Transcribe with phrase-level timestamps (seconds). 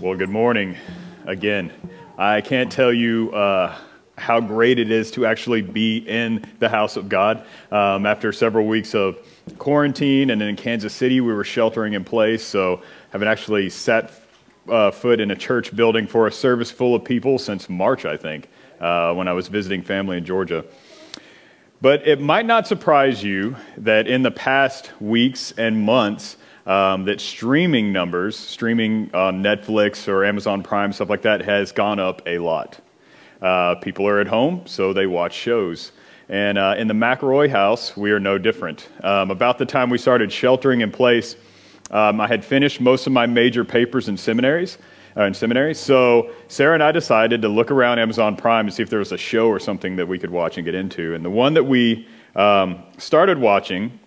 [0.00, 0.76] Well, good morning
[1.26, 1.72] again.
[2.16, 3.76] I can't tell you uh,
[4.16, 7.44] how great it is to actually be in the house of God.
[7.72, 9.18] Um, after several weeks of
[9.58, 12.80] quarantine and in Kansas City, we were sheltering in place, so
[13.10, 14.12] haven't actually set
[14.68, 18.16] uh, foot in a church building for a service full of people since March, I
[18.16, 20.64] think, uh, when I was visiting family in Georgia.
[21.80, 26.36] But it might not surprise you that in the past weeks and months,
[26.68, 31.98] um, that streaming numbers, streaming on Netflix or Amazon Prime, stuff like that, has gone
[31.98, 32.78] up a lot.
[33.40, 35.92] Uh, people are at home, so they watch shows.
[36.28, 38.86] And uh, in the McElroy house, we are no different.
[39.02, 41.36] Um, about the time we started sheltering in place,
[41.90, 44.76] um, I had finished most of my major papers in seminaries.
[45.16, 48.84] Uh, in seminary, so Sarah and I decided to look around Amazon Prime and see
[48.84, 51.12] if there was a show or something that we could watch and get into.
[51.14, 52.06] And the one that we
[52.36, 53.98] um, started watching,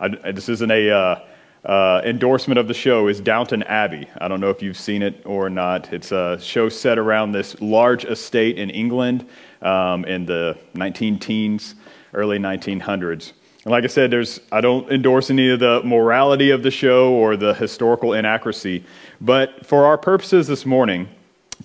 [0.00, 1.26] I, this isn't a
[1.66, 4.08] uh, endorsement of the show is Downton Abbey.
[4.18, 5.92] I don't know if you've seen it or not.
[5.92, 9.28] It's a show set around this large estate in England
[9.62, 11.74] um, in the 19 teens,
[12.14, 13.32] early 1900s.
[13.64, 17.12] And like I said, there's, I don't endorse any of the morality of the show
[17.12, 18.84] or the historical inaccuracy.
[19.20, 21.08] But for our purposes this morning,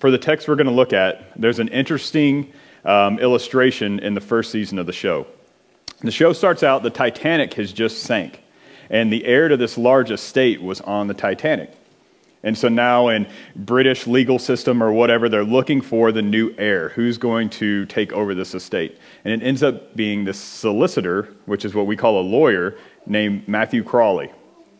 [0.00, 2.52] for the text we're going to look at, there's an interesting
[2.84, 5.28] um, illustration in the first season of the show.
[6.00, 8.42] The show starts out the Titanic has just sank
[8.90, 11.70] and the heir to this large estate was on the Titanic.
[12.44, 16.88] And so now, in British legal system or whatever, they're looking for the new heir.
[16.88, 18.98] Who's going to take over this estate?
[19.24, 23.46] And it ends up being this solicitor, which is what we call a lawyer, named
[23.46, 24.32] Matthew Crawley.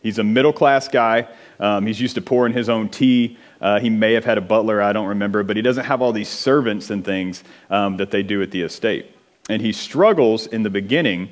[0.03, 1.29] He's a middle class guy.
[1.61, 3.39] Um, he's used to pouring his own tea.
[3.61, 6.13] Uh, he may have had a butler, I don't remember, but he doesn't have all
[6.13, 9.15] these servants and things um, that they do at the estate.
[9.49, 11.31] And he struggles in the beginning.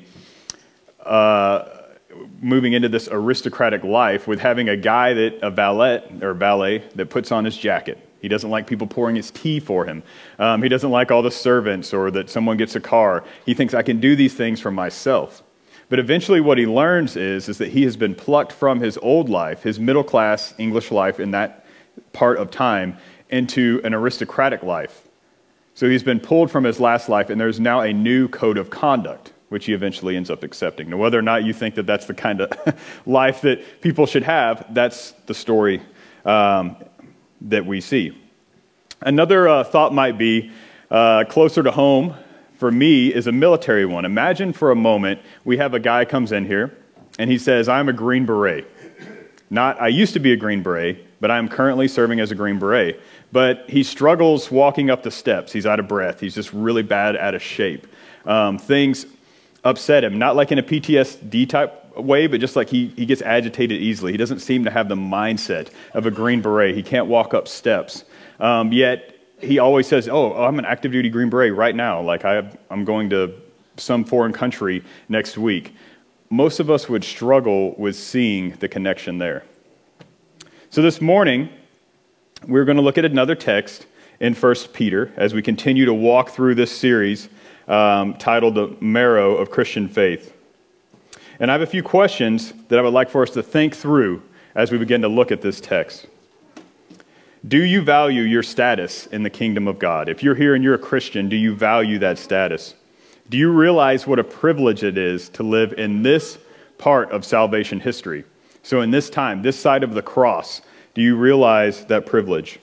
[1.05, 1.80] Uh,
[2.41, 7.09] moving into this aristocratic life with having a guy that a valet or valet that
[7.09, 7.97] puts on his jacket.
[8.21, 10.03] He doesn't like people pouring his tea for him.
[10.37, 13.23] Um, he doesn't like all the servants or that someone gets a car.
[13.45, 15.41] He thinks I can do these things for myself.
[15.89, 19.27] But eventually, what he learns is, is that he has been plucked from his old
[19.27, 21.65] life, his middle class English life in that
[22.13, 22.97] part of time,
[23.29, 25.07] into an aristocratic life.
[25.73, 28.69] So he's been pulled from his last life, and there's now a new code of
[28.69, 30.89] conduct which he eventually ends up accepting.
[30.89, 34.23] Now, whether or not you think that that's the kind of life that people should
[34.23, 35.81] have, that's the story
[36.23, 36.77] um,
[37.41, 38.17] that we see.
[39.01, 40.51] Another uh, thought might be
[40.89, 42.15] uh, closer to home
[42.59, 44.05] for me is a military one.
[44.05, 46.77] Imagine for a moment we have a guy comes in here
[47.19, 48.65] and he says, I'm a Green Beret.
[49.49, 52.57] Not, I used to be a Green Beret, but I'm currently serving as a Green
[52.57, 53.01] Beret.
[53.33, 55.51] But he struggles walking up the steps.
[55.51, 56.21] He's out of breath.
[56.21, 57.85] He's just really bad out of shape.
[58.25, 59.07] Um, things
[59.63, 63.21] upset him, not like in a PTSD type way, but just like he, he gets
[63.21, 64.11] agitated easily.
[64.11, 66.75] He doesn't seem to have the mindset of a Green Beret.
[66.75, 68.05] He can't walk up steps.
[68.39, 72.01] Um, yet he always says, oh, I'm an active duty Green Beret right now.
[72.01, 73.33] Like I, I'm going to
[73.77, 75.75] some foreign country next week.
[76.29, 79.43] Most of us would struggle with seeing the connection there.
[80.69, 81.49] So this morning,
[82.47, 83.85] we're going to look at another text
[84.19, 87.27] in 1 Peter as we continue to walk through this series
[87.71, 90.35] um, titled The Marrow of Christian Faith.
[91.39, 94.21] And I have a few questions that I would like for us to think through
[94.53, 96.05] as we begin to look at this text.
[97.47, 100.09] Do you value your status in the kingdom of God?
[100.09, 102.75] If you're here and you're a Christian, do you value that status?
[103.29, 106.37] Do you realize what a privilege it is to live in this
[106.77, 108.25] part of salvation history?
[108.61, 110.61] So, in this time, this side of the cross,
[110.93, 112.59] do you realize that privilege?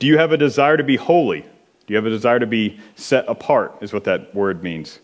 [0.00, 1.44] Do you have a desire to be holy?
[1.86, 5.00] Do you have a desire to be set apart, is what that word means?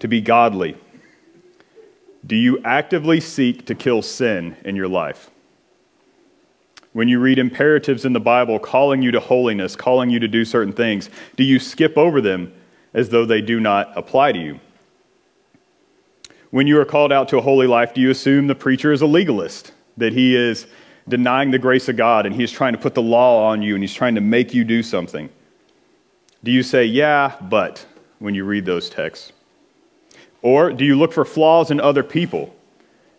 [0.00, 0.76] To be godly.
[2.26, 5.30] Do you actively seek to kill sin in your life?
[6.92, 10.44] When you read imperatives in the Bible calling you to holiness, calling you to do
[10.44, 12.52] certain things, do you skip over them
[12.94, 14.60] as though they do not apply to you?
[16.50, 19.02] When you are called out to a holy life, do you assume the preacher is
[19.02, 20.68] a legalist, that he is
[21.08, 23.74] denying the grace of God and he is trying to put the law on you
[23.74, 25.28] and he's trying to make you do something?
[26.44, 27.86] Do you say, yeah, but,
[28.18, 29.32] when you read those texts?
[30.42, 32.54] Or do you look for flaws in other people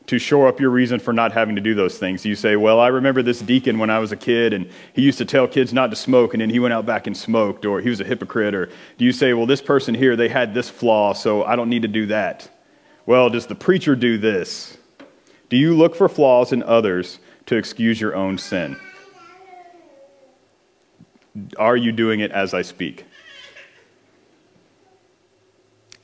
[0.05, 2.23] to shore up your reason for not having to do those things?
[2.23, 5.17] You say, well, I remember this deacon when I was a kid, and he used
[5.17, 7.81] to tell kids not to smoke, and then he went out back and smoked, or
[7.81, 8.53] he was a hypocrite.
[8.53, 8.69] Or
[8.99, 11.81] do you say, well, this person here, they had this flaw, so I don't need
[11.81, 12.47] to do that?
[13.07, 14.77] Well, does the preacher do this?
[15.49, 17.17] Do you look for flaws in others
[17.47, 18.77] to excuse your own sin?
[21.57, 23.03] Are you doing it as I speak?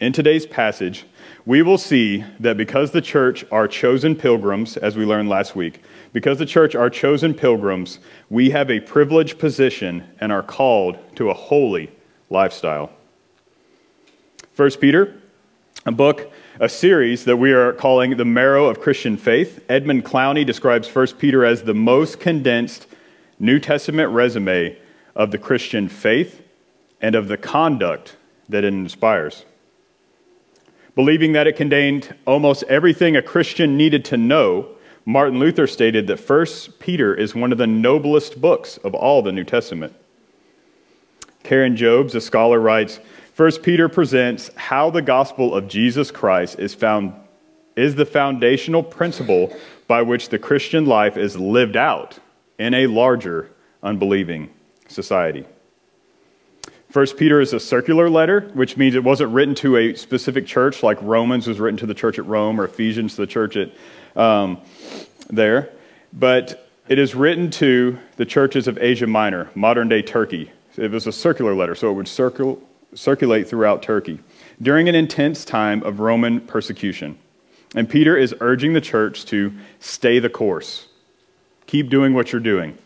[0.02, 1.06] In today's passage,
[1.46, 5.82] we will see that because the church are chosen pilgrims, as we learned last week,
[6.12, 11.30] because the church are chosen pilgrims, we have a privileged position and are called to
[11.30, 11.92] a holy
[12.32, 12.90] lifestyle.
[14.54, 15.22] First Peter,
[15.86, 19.64] a book, a series that we are calling The Marrow of Christian Faith.
[19.70, 22.88] Edmund Clowney describes First Peter as the most condensed
[23.40, 24.78] New Testament resume
[25.16, 26.42] of the Christian faith
[27.00, 28.16] and of the conduct
[28.50, 29.46] that it inspires.
[30.96, 34.68] Believing that it contained almost everything a Christian needed to know,
[35.06, 36.46] Martin Luther stated that 1
[36.80, 39.96] Peter is one of the noblest books of all the New Testament.
[41.44, 43.00] Karen Jobes, a scholar, writes
[43.36, 47.14] 1 Peter presents how the gospel of Jesus Christ is, found,
[47.76, 49.56] is the foundational principle
[49.88, 52.20] by which the Christian life is lived out
[52.60, 53.50] in a larger
[53.82, 54.50] unbelieving
[54.88, 55.46] society.
[56.92, 60.84] First Peter is a circular letter, which means it wasn't written to a specific church,
[60.84, 63.72] like Romans was written to the church at Rome or Ephesians to the church at
[64.18, 64.60] um,
[65.30, 65.70] there,
[66.12, 70.52] but it is written to the churches of Asia Minor, modern day Turkey.
[70.76, 72.62] It was a circular letter, so it would circle,
[72.94, 74.20] circulate throughout Turkey
[74.62, 77.18] during an intense time of Roman persecution.
[77.74, 80.88] And Peter is urging the church to stay the course,
[81.68, 82.78] keep doing what you're doing,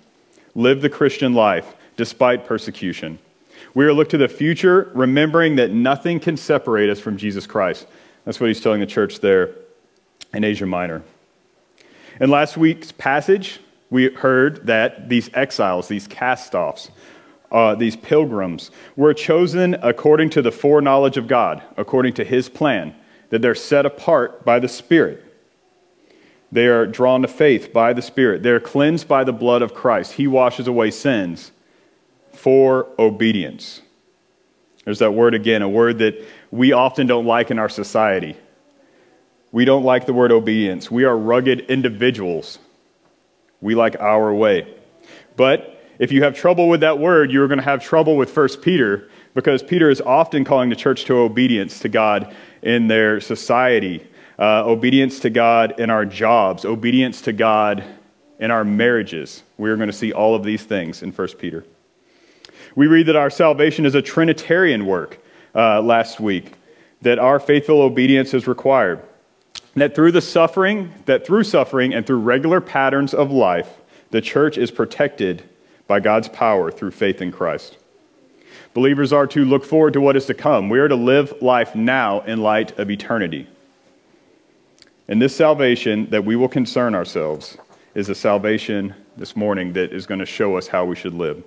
[0.54, 3.18] live the Christian life despite persecution.
[3.76, 7.86] We are look to the future, remembering that nothing can separate us from Jesus Christ.
[8.24, 9.54] That's what he's telling the church there
[10.34, 11.04] in Asia Minor.
[12.22, 16.90] In last week's passage, we heard that these exiles, these cast offs,
[17.52, 22.96] uh, these pilgrims, were chosen according to the foreknowledge of God, according to his plan,
[23.30, 25.22] that they're set apart by the Spirit.
[26.50, 28.42] They are drawn to faith by the Spirit.
[28.42, 30.14] They're cleansed by the blood of Christ.
[30.14, 31.52] He washes away sins
[32.36, 33.82] for obedience.
[34.84, 38.38] There's that word again, a word that we often don't like in our society.
[39.52, 40.92] We don't like the word obedience.
[40.92, 42.60] We are rugged individuals.
[43.62, 44.76] We like our way.
[45.36, 48.50] But if you have trouble with that word, you're going to have trouble with 1
[48.62, 54.06] Peter because Peter is often calling the church to obedience to God in their society,
[54.38, 57.84] uh, obedience to God in our jobs, obedience to God
[58.40, 59.44] in our marriages.
[59.58, 61.66] We are going to see all of these things in 1 Peter.
[62.76, 65.20] We read that our salvation is a Trinitarian work
[65.56, 66.54] uh, last week,
[67.02, 69.02] that our faithful obedience is required.
[69.76, 73.70] That through the suffering, that through suffering and through regular patterns of life,
[74.12, 75.44] the church is protected
[75.88, 77.78] by God's power through faith in Christ.
[78.74, 80.70] Believers are to look forward to what is to come.
[80.70, 83.48] We are to live life now in light of eternity.
[85.08, 87.58] And this salvation that we will concern ourselves
[87.94, 91.44] is a salvation this morning that is going to show us how we should live.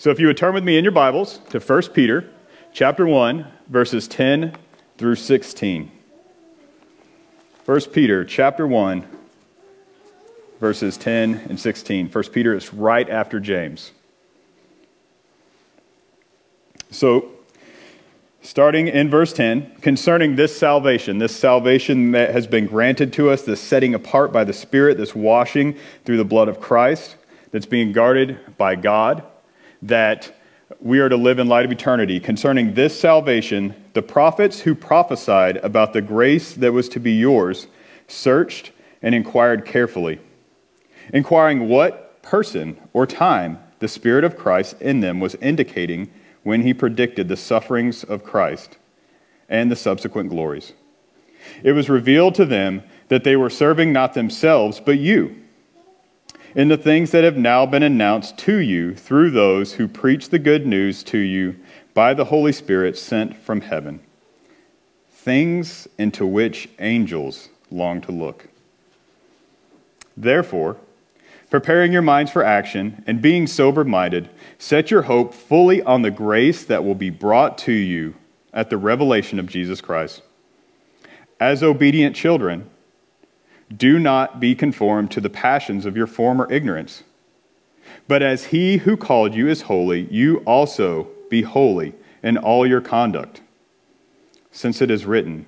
[0.00, 2.30] So if you would turn with me in your Bibles to 1 Peter
[2.72, 4.54] chapter 1 verses 10
[4.96, 5.90] through 16.
[7.64, 9.04] 1 Peter chapter 1
[10.60, 12.10] verses 10 and 16.
[12.10, 13.90] 1 Peter is right after James.
[16.92, 17.32] So
[18.40, 23.42] starting in verse 10, concerning this salvation, this salvation that has been granted to us,
[23.42, 27.16] this setting apart by the Spirit, this washing through the blood of Christ,
[27.50, 29.24] that's being guarded by God
[29.82, 30.34] that
[30.80, 32.20] we are to live in light of eternity.
[32.20, 37.66] Concerning this salvation, the prophets who prophesied about the grace that was to be yours
[38.06, 38.72] searched
[39.02, 40.18] and inquired carefully,
[41.12, 46.10] inquiring what person or time the Spirit of Christ in them was indicating
[46.42, 48.76] when he predicted the sufferings of Christ
[49.48, 50.72] and the subsequent glories.
[51.62, 55.42] It was revealed to them that they were serving not themselves, but you
[56.58, 60.40] in the things that have now been announced to you through those who preach the
[60.40, 61.54] good news to you
[61.94, 64.00] by the Holy Spirit sent from heaven,
[65.08, 68.48] things into which angels long to look.
[70.16, 70.76] Therefore,
[71.48, 76.10] preparing your minds for action and being sober minded, set your hope fully on the
[76.10, 78.16] grace that will be brought to you
[78.52, 80.22] at the revelation of Jesus Christ.
[81.38, 82.68] As obedient children,
[83.74, 87.02] do not be conformed to the passions of your former ignorance.
[88.06, 92.80] But as he who called you is holy, you also be holy in all your
[92.80, 93.42] conduct.
[94.50, 95.46] Since it is written,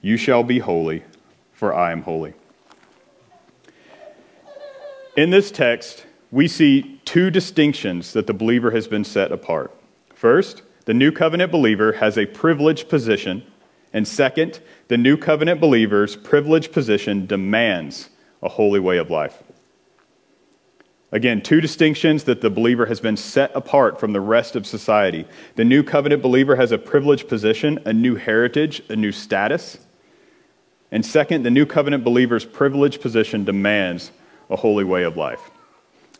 [0.00, 1.04] You shall be holy,
[1.52, 2.34] for I am holy.
[5.16, 9.74] In this text, we see two distinctions that the believer has been set apart.
[10.14, 13.44] First, the new covenant believer has a privileged position
[13.92, 18.10] and second, the new covenant believer's privileged position demands
[18.42, 19.42] a holy way of life.
[21.10, 25.26] Again, two distinctions that the believer has been set apart from the rest of society.
[25.56, 29.78] The new covenant believer has a privileged position, a new heritage, a new status.
[30.92, 34.10] And second, the new covenant believer's privileged position demands
[34.50, 35.40] a holy way of life.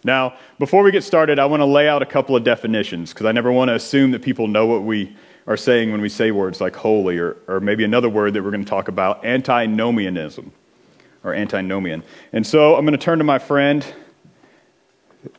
[0.04, 3.26] Now, before we get started, I want to lay out a couple of definitions because
[3.26, 5.14] I never want to assume that people know what we
[5.49, 8.50] are saying when we say words like holy or, or maybe another word that we're
[8.50, 10.52] going to talk about antinomianism
[11.25, 12.05] or antinomian.
[12.35, 13.85] And so I'm going to turn to my friend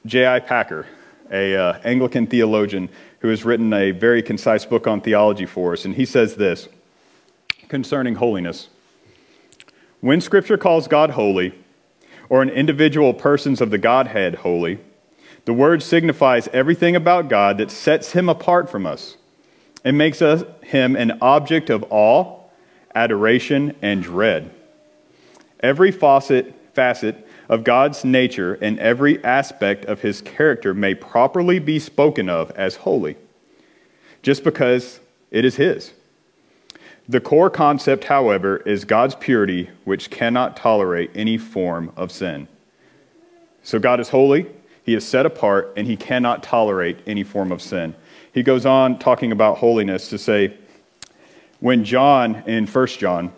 [0.08, 0.40] J.I.
[0.40, 0.88] Packer,
[1.32, 2.90] a uh, Anglican theologian
[3.20, 5.86] who has written a very concise book on theology for us.
[5.86, 6.68] And he says this
[7.68, 8.68] concerning holiness
[10.02, 11.54] When Scripture calls God holy,
[12.30, 14.80] or an individual persons of the Godhead holy,
[15.46, 19.18] the word signifies everything about God that sets him apart from us
[19.84, 22.40] and makes us, him an object of awe,
[22.94, 24.52] adoration, and dread.
[25.62, 31.80] Every facet, facet of God's nature and every aspect of his character may properly be
[31.80, 33.18] spoken of as holy,
[34.22, 35.00] just because
[35.32, 35.94] it is his.
[37.08, 42.48] The core concept, however, is God's purity, which cannot tolerate any form of sin.
[43.64, 44.46] So God is holy,
[44.84, 47.96] he is set apart, and he cannot tolerate any form of sin.
[48.34, 50.54] He goes on talking about holiness to say,
[51.60, 53.34] when John in 1 John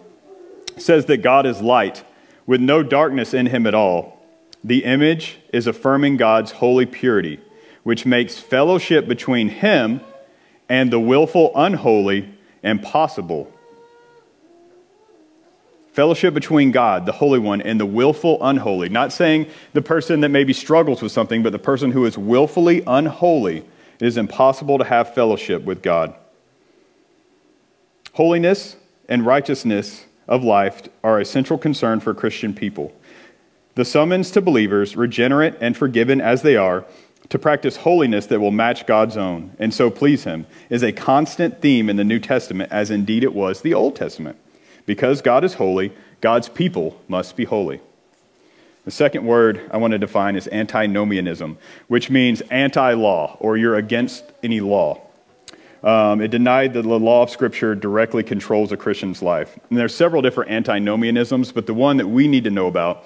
[0.78, 2.04] says that God is light
[2.46, 4.20] with no darkness in him at all,
[4.64, 7.40] the image is affirming God's holy purity,
[7.84, 10.02] which makes fellowship between him
[10.70, 12.30] and the willful unholy
[12.64, 13.52] impossible.
[15.94, 18.88] Fellowship between God, the Holy One, and the willful unholy.
[18.88, 22.82] Not saying the person that maybe struggles with something, but the person who is willfully
[22.88, 23.66] unholy.
[24.02, 26.16] It is impossible to have fellowship with God.
[28.14, 28.76] Holiness
[29.08, 32.94] and righteousness of life are a central concern for Christian people.
[33.76, 36.84] The summons to believers, regenerate and forgiven as they are,
[37.30, 41.62] to practice holiness that will match God's own and so please Him is a constant
[41.62, 44.36] theme in the New Testament, as indeed it was the Old Testament.
[44.88, 47.82] Because God is holy, God's people must be holy.
[48.84, 51.58] The second word I want to define is antinomianism,
[51.88, 55.02] which means anti law, or you're against any law.
[55.84, 59.58] Um, it denied that the law of Scripture directly controls a Christian's life.
[59.70, 63.06] And there's several different antinomianisms, but the one that we need to know about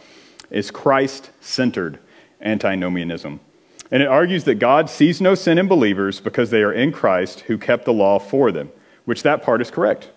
[0.50, 2.00] is Christ centered
[2.42, 3.40] antinomianism.
[3.92, 7.42] And it argues that God sees no sin in believers because they are in Christ
[7.42, 8.72] who kept the law for them,
[9.06, 10.10] which that part is correct.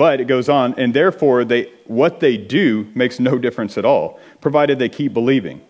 [0.00, 4.18] But it goes on, and therefore they, what they do makes no difference at all,
[4.40, 5.60] provided they keep believing.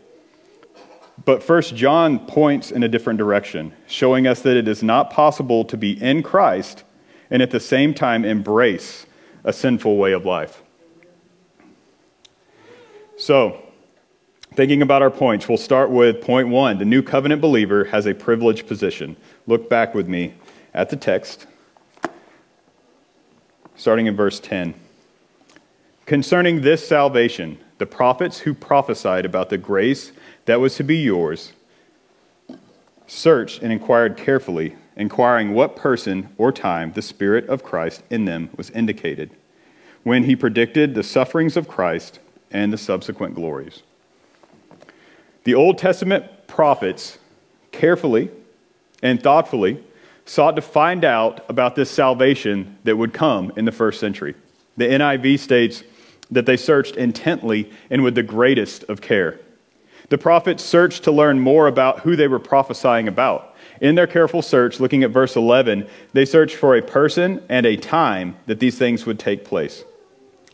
[1.24, 5.64] But first John points in a different direction, showing us that it is not possible
[5.64, 6.84] to be in Christ
[7.28, 9.04] and at the same time embrace
[9.42, 10.62] a sinful way of life.
[13.16, 13.60] So,
[14.54, 16.78] thinking about our points, we'll start with point one.
[16.78, 19.16] The new covenant believer has a privileged position.
[19.48, 20.34] Look back with me
[20.72, 21.48] at the text
[23.80, 24.74] starting in verse 10.
[26.04, 30.12] Concerning this salvation, the prophets who prophesied about the grace
[30.44, 31.54] that was to be yours
[33.06, 38.50] searched and inquired carefully, inquiring what person or time the Spirit of Christ in them
[38.54, 39.30] was indicated,
[40.02, 42.18] when he predicted the sufferings of Christ
[42.50, 43.82] and the subsequent glories.
[45.44, 47.16] The Old Testament prophets
[47.72, 48.30] carefully
[49.02, 49.82] and thoughtfully
[50.30, 54.32] sought to find out about this salvation that would come in the first century.
[54.76, 55.82] The NIV states
[56.30, 59.40] that they searched intently and with the greatest of care.
[60.08, 63.56] The prophets searched to learn more about who they were prophesying about.
[63.80, 67.76] In their careful search, looking at verse 11, they searched for a person and a
[67.76, 69.82] time that these things would take place.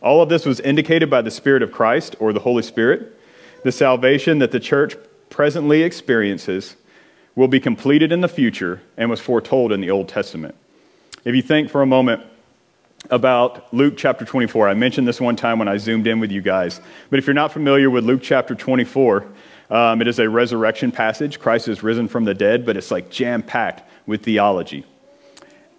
[0.01, 3.15] All of this was indicated by the Spirit of Christ, or the Holy Spirit.
[3.63, 4.95] The salvation that the church
[5.29, 6.77] presently experiences
[7.37, 10.55] will be completed in the future and was foretold in the Old Testament.
[11.23, 12.23] If you think for a moment
[13.11, 16.41] about Luke chapter 24, I mentioned this one time when I zoomed in with you
[16.41, 19.27] guys, but if you're not familiar with Luke chapter 24,
[19.69, 21.39] um, it is a resurrection passage.
[21.39, 24.83] Christ is risen from the dead, but it's like jam packed with theology.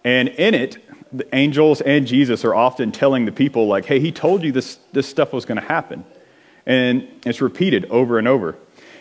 [0.05, 0.79] And in it,
[1.13, 4.79] the angels and Jesus are often telling the people, like, hey, he told you this,
[4.93, 6.05] this stuff was going to happen.
[6.67, 8.57] And it's repeated over and over.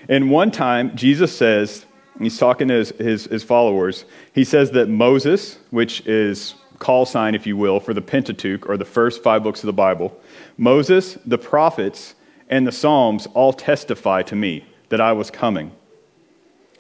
[0.10, 1.86] And one time, Jesus says
[2.20, 4.06] he's talking to his, his, his, followers.
[4.34, 8.78] He says that Moses, which is call sign, if you will, for the Pentateuch, or
[8.78, 10.20] the first five books of the Bible,
[10.58, 12.16] Moses, the prophets,
[12.50, 15.72] and the Psalms all testify to me that I was coming.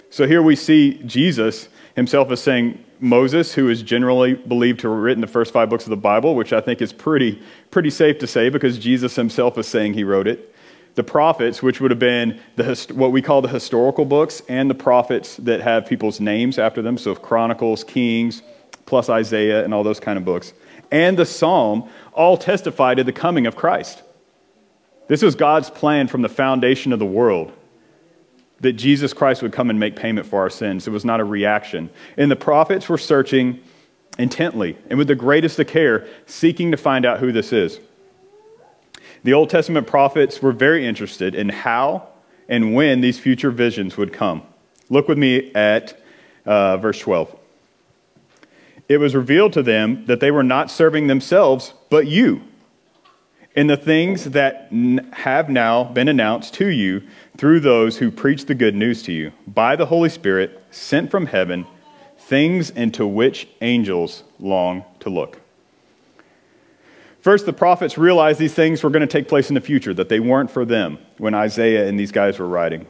[0.10, 4.98] So here we see Jesus himself as saying, Moses, who is generally believed to have
[4.98, 8.18] written the first five books of the Bible, which I think is pretty, pretty safe
[8.20, 10.56] to say because Jesus himself is saying he wrote it.
[10.98, 14.76] The prophets, which would have been the, what we call the historical books, and the
[14.76, 18.42] prophets that have people's names after them, so Chronicles, Kings,
[18.88, 20.54] plus Isaiah, and all those kind of books,
[20.92, 24.02] and the Psalm all testify to the coming of Christ.
[25.08, 27.54] This was God's plan from the foundation of the world
[28.62, 30.88] that Jesus Christ would come and make payment for our sins.
[30.88, 31.92] It was not a reaction.
[32.18, 33.62] And the prophets were searching
[34.18, 37.80] intently and with the greatest of care, seeking to find out who this is.
[39.28, 42.08] The Old Testament prophets were very interested in how
[42.48, 44.42] and when these future visions would come.
[44.90, 46.02] Look with me at
[46.46, 47.36] uh, verse 12.
[48.88, 52.42] It was revealed to them that they were not serving themselves, but you,
[53.54, 54.72] in the things that
[55.12, 57.04] have now been announced to you
[57.36, 61.26] through those who preach the good news to you by the Holy Spirit sent from
[61.26, 61.68] heaven,
[62.18, 65.42] things into which angels long to look.
[67.28, 70.08] First, the prophets realized these things were going to take place in the future, that
[70.08, 72.88] they weren't for them when Isaiah and these guys were writing.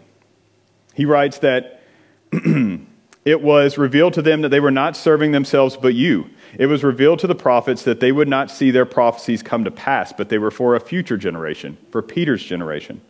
[0.94, 1.82] He writes that
[2.32, 6.30] it was revealed to them that they were not serving themselves but you.
[6.54, 9.72] It was revealed to the prophets that they would not see their prophecies come to
[9.72, 13.02] pass, but they were for a future generation, for Peter's generation.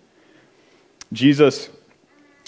[1.11, 1.67] Jesus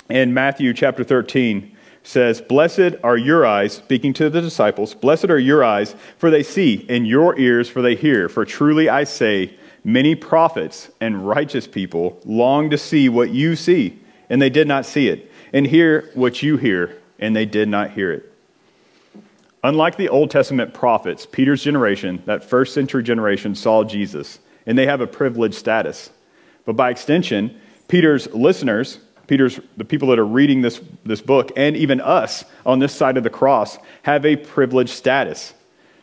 [0.09, 1.75] in Matthew chapter 13
[2.09, 6.41] says, Blessed are your eyes, speaking to the disciples, blessed are your eyes, for they
[6.41, 8.27] see, and your ears, for they hear.
[8.27, 13.99] For truly I say, many prophets and righteous people long to see what you see,
[14.27, 17.91] and they did not see it, and hear what you hear, and they did not
[17.91, 18.33] hear it.
[19.63, 24.87] Unlike the Old Testament prophets, Peter's generation, that first century generation, saw Jesus, and they
[24.87, 26.09] have a privileged status.
[26.65, 28.99] But by extension, Peter's listeners
[29.29, 33.15] Peter's, the people that are reading this, this book, and even us on this side
[33.15, 35.53] of the cross, have a privileged status.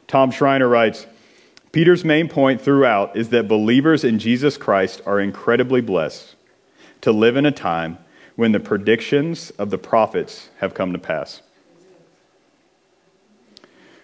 [0.06, 1.08] Tom Schreiner writes
[1.72, 6.36] Peter's main point throughout is that believers in Jesus Christ are incredibly blessed
[7.00, 7.98] to live in a time
[8.36, 11.42] when the predictions of the prophets have come to pass.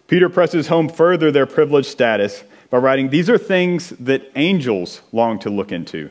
[0.08, 5.38] Peter presses home further their privileged status by writing, These are things that angels long
[5.38, 6.10] to look into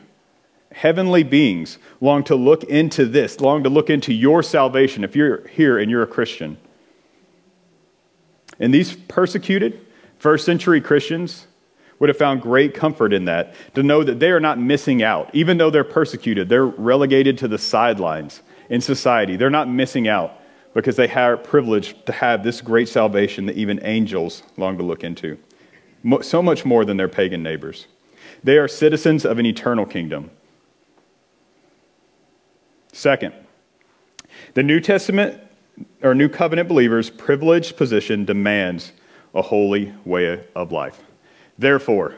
[0.74, 5.46] heavenly beings long to look into this, long to look into your salvation if you're
[5.48, 6.56] here and you're a Christian.
[8.58, 9.84] And these persecuted
[10.18, 11.46] first century Christians
[11.98, 15.32] would have found great comfort in that, to know that they are not missing out.
[15.32, 19.36] Even though they're persecuted, they're relegated to the sidelines in society.
[19.36, 20.40] They're not missing out
[20.74, 25.04] because they have privilege to have this great salvation that even angels long to look
[25.04, 25.38] into.
[26.22, 27.86] So much more than their pagan neighbors.
[28.42, 30.30] They are citizens of an eternal kingdom
[32.92, 33.34] Second,
[34.54, 35.40] the New Testament
[36.02, 38.92] or New Covenant believers' privileged position demands
[39.34, 41.02] a holy way of life.
[41.58, 42.14] Therefore,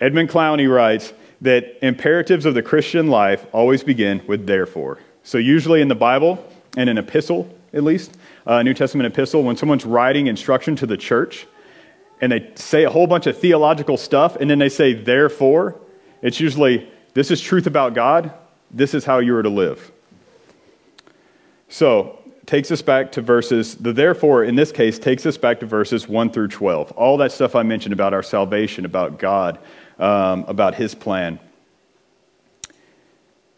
[0.00, 1.12] Edmund Clowney writes
[1.42, 4.98] that imperatives of the Christian life always begin with therefore.
[5.22, 6.42] So, usually in the Bible
[6.76, 10.96] and an epistle, at least, a New Testament epistle, when someone's writing instruction to the
[10.96, 11.46] church
[12.20, 15.78] and they say a whole bunch of theological stuff and then they say therefore,
[16.22, 18.32] it's usually this is truth about God,
[18.76, 19.90] this is how you are to live.
[21.68, 25.66] So, takes us back to verses, the therefore in this case takes us back to
[25.66, 26.92] verses 1 through 12.
[26.92, 29.58] All that stuff I mentioned about our salvation, about God,
[29.98, 31.40] um, about His plan.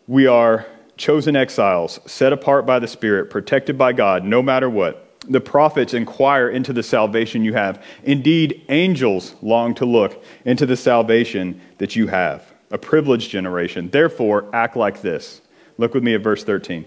[0.06, 0.64] We are
[0.96, 5.04] chosen exiles, set apart by the Spirit, protected by God, no matter what.
[5.28, 7.84] The prophets inquire into the salvation you have.
[8.04, 13.90] Indeed, angels long to look into the salvation that you have a privileged generation.
[13.90, 15.40] Therefore, act like this.
[15.78, 16.84] Look with me at verse 13.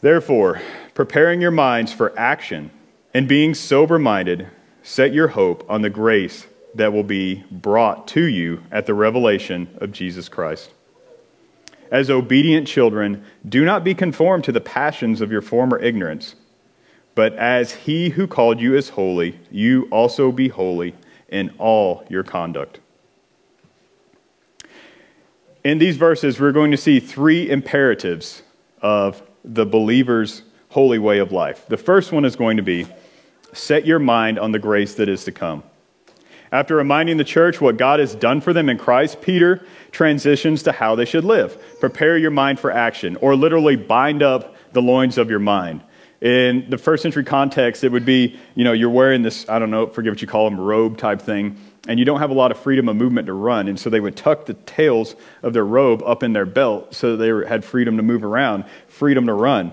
[0.00, 0.60] Therefore,
[0.94, 2.70] preparing your minds for action
[3.14, 4.48] and being sober minded,
[4.82, 9.68] set your hope on the grace that will be brought to you at the revelation
[9.80, 10.70] of Jesus Christ.
[11.90, 16.34] As obedient children, do not be conformed to the passions of your former ignorance,
[17.14, 20.94] but as he who called you is holy, you also be holy
[21.28, 22.80] in all your conduct
[25.66, 28.40] in these verses, we're going to see three imperatives
[28.82, 31.66] of the believer's holy way of life.
[31.66, 32.86] The first one is going to be
[33.52, 35.64] set your mind on the grace that is to come.
[36.52, 40.70] After reminding the church what God has done for them in Christ, Peter transitions to
[40.70, 41.60] how they should live.
[41.80, 45.80] Prepare your mind for action, or literally bind up the loins of your mind.
[46.20, 49.72] In the first century context, it would be, you know, you're wearing this, I don't
[49.72, 52.50] know, forget what you call them, robe type thing, and you don't have a lot
[52.50, 53.68] of freedom of movement to run.
[53.68, 57.16] And so they would tuck the tails of their robe up in their belt so
[57.16, 59.72] they had freedom to move around, freedom to run.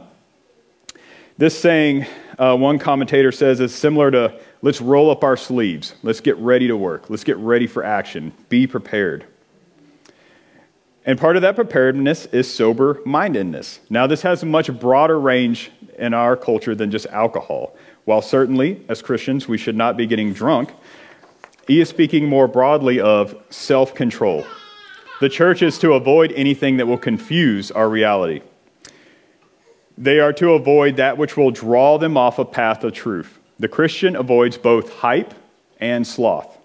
[1.37, 2.05] This saying,
[2.37, 6.67] uh, one commentator says, is similar to let's roll up our sleeves, let's get ready
[6.67, 9.25] to work, let's get ready for action, be prepared.
[11.05, 13.79] And part of that preparedness is sober mindedness.
[13.89, 17.75] Now, this has a much broader range in our culture than just alcohol.
[18.05, 20.71] While certainly, as Christians, we should not be getting drunk,
[21.67, 24.45] he is speaking more broadly of self control.
[25.21, 28.41] The church is to avoid anything that will confuse our reality.
[29.97, 33.39] They are to avoid that which will draw them off a path of truth.
[33.59, 35.33] The Christian avoids both hype
[35.79, 36.57] and sloth.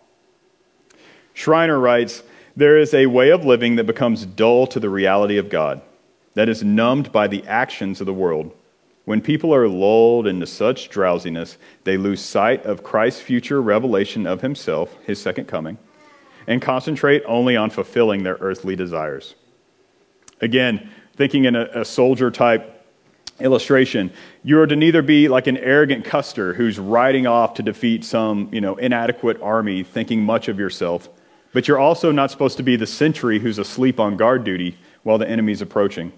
[1.34, 2.22] Schreiner writes
[2.56, 5.82] There is a way of living that becomes dull to the reality of God,
[6.34, 8.52] that is numbed by the actions of the world.
[9.09, 14.42] When people are lulled into such drowsiness, they lose sight of Christ's future revelation of
[14.42, 15.79] himself, his second coming,
[16.47, 19.35] and concentrate only on fulfilling their earthly desires.
[20.42, 22.85] Again, thinking in a, a soldier type
[23.40, 24.12] illustration,
[24.44, 28.51] you are to neither be like an arrogant custer who's riding off to defeat some
[28.53, 31.09] you know, inadequate army, thinking much of yourself,
[31.55, 35.16] but you're also not supposed to be the sentry who's asleep on guard duty while
[35.16, 36.12] the enemy's approaching.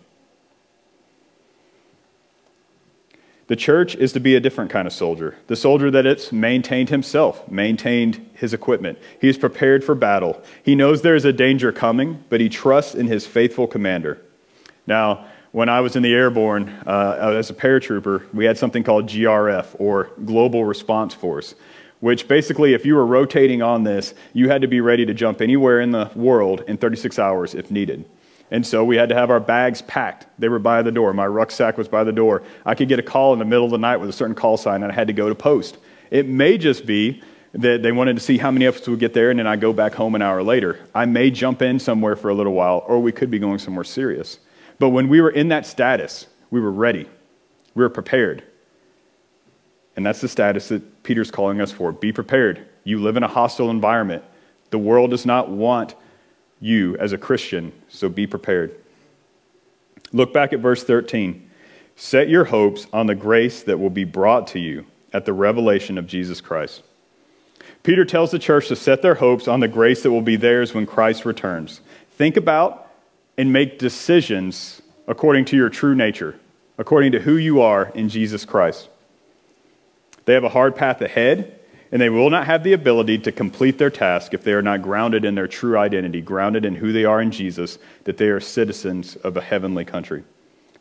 [3.51, 5.37] The church is to be a different kind of soldier.
[5.49, 8.97] The soldier that it's maintained himself, maintained his equipment.
[9.21, 10.41] He is prepared for battle.
[10.63, 14.23] He knows there is a danger coming, but he trusts in his faithful commander.
[14.87, 19.09] Now, when I was in the airborne uh, as a paratrooper, we had something called
[19.09, 21.57] GRF, or Global Response Force,
[21.99, 25.41] which basically, if you were rotating on this, you had to be ready to jump
[25.41, 28.05] anywhere in the world in 36 hours if needed.
[28.51, 30.27] And so we had to have our bags packed.
[30.39, 31.13] They were by the door.
[31.13, 32.43] My rucksack was by the door.
[32.67, 34.57] I could get a call in the middle of the night with a certain call
[34.57, 35.79] sign, and I had to go to post.
[36.11, 39.15] It may just be that they wanted to see how many of us would get
[39.15, 40.81] there, and then I go back home an hour later.
[40.95, 43.85] I may jump in somewhere for a little while, or we could be going somewhere
[43.85, 44.39] serious.
[44.79, 47.09] But when we were in that status, we were ready,
[47.75, 48.43] we were prepared.
[49.97, 51.93] And that's the status that Peter's calling us for.
[51.93, 52.67] Be prepared.
[52.85, 54.25] You live in a hostile environment.
[54.71, 55.95] The world does not want
[56.61, 58.77] you as a Christian, so be prepared.
[60.13, 61.49] Look back at verse 13.
[61.97, 65.99] Set your hopes on the grace that will be brought to you at the revelation
[65.99, 66.83] of Jesus Christ.
[67.83, 70.75] Peter tells the church to set their hopes on the grace that will be theirs
[70.75, 71.81] when Christ returns.
[72.13, 72.91] Think about
[73.39, 76.39] and make decisions according to your true nature,
[76.79, 78.89] according to who you are in Jesus Christ.
[80.25, 81.60] They have a hard path ahead,
[81.93, 84.83] and they will not have the ability to complete their task if they are not
[84.83, 88.41] grounded in their true identity, grounded in who they are in Jesus, that they are
[88.41, 90.23] citizens of a heavenly country,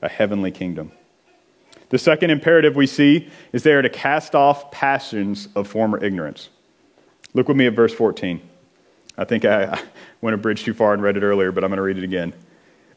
[0.01, 0.91] a heavenly kingdom.
[1.89, 6.49] The second imperative we see is they are to cast off passions of former ignorance.
[7.33, 8.41] Look with me at verse 14.
[9.17, 9.81] I think I
[10.21, 12.03] went a bridge too far and read it earlier, but I'm going to read it
[12.03, 12.33] again.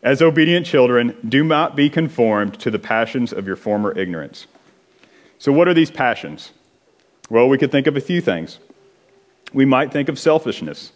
[0.02, 4.46] As obedient children, do not be conformed to the passions of your former ignorance.
[5.38, 6.52] So, what are these passions?
[7.32, 8.58] Well, we could think of a few things.
[9.54, 10.92] We might think of selfishness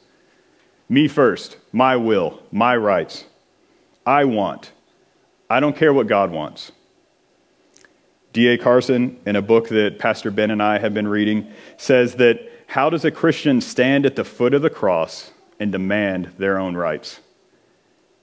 [0.86, 3.24] me first, my will, my rights.
[4.04, 4.70] I want.
[5.48, 6.72] I don't care what God wants.
[8.34, 8.58] D.A.
[8.58, 12.90] Carson, in a book that Pastor Ben and I have been reading, says that how
[12.90, 17.20] does a Christian stand at the foot of the cross and demand their own rights?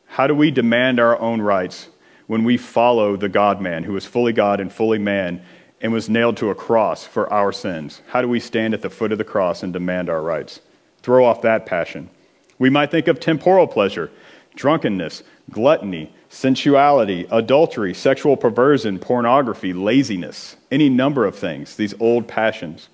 [0.05, 1.87] How do we demand our own rights
[2.27, 5.43] when we follow the God man who is fully God and fully man
[5.83, 8.01] and was nailed to a cross for our sins?
[8.07, 10.61] How do we stand at the foot of the cross and demand our rights?
[11.01, 12.09] Throw off that passion.
[12.57, 14.09] We might think of temporal pleasure,
[14.55, 22.87] drunkenness, gluttony, sensuality, adultery, sexual perversion, pornography, laziness, any number of things, these old passions.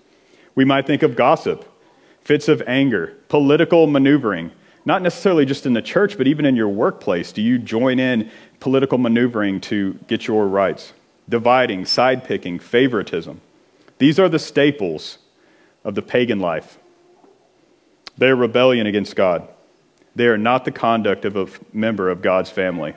[0.55, 1.71] We might think of gossip,
[2.21, 4.51] fits of anger, political maneuvering,
[4.83, 7.31] not necessarily just in the church, but even in your workplace.
[7.31, 10.93] Do you join in political maneuvering to get your rights?
[11.29, 13.39] Dividing, side picking, favoritism.
[13.99, 15.19] These are the staples
[15.83, 16.79] of the pagan life.
[18.17, 19.47] They are rebellion against God.
[20.15, 22.95] They are not the conduct of a member of God's family.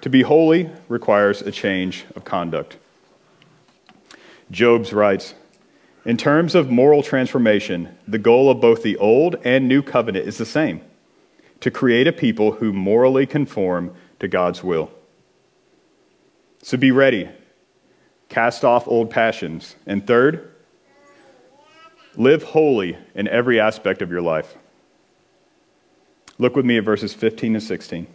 [0.00, 2.78] To be holy requires a change of conduct.
[4.50, 5.34] Jobes writes,
[6.04, 10.38] in terms of moral transformation, the goal of both the Old and New Covenant is
[10.38, 10.80] the same
[11.60, 14.90] to create a people who morally conform to God's will.
[16.62, 17.28] So be ready.
[18.28, 19.76] Cast off old passions.
[19.86, 20.52] And third,
[22.16, 24.56] live holy in every aspect of your life.
[26.38, 28.06] Look with me at verses 15 and 16.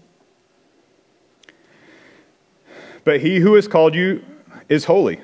[3.04, 4.24] But he who has called you
[4.70, 5.22] is holy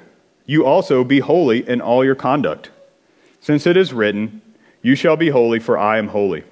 [0.47, 2.71] you also be holy in all your conduct.
[3.41, 4.41] Since it is written,
[4.81, 6.43] You shall be holy, for I am holy.